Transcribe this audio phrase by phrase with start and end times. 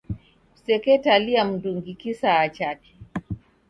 [0.55, 2.97] Kuseketalia mndungi kisaya chake.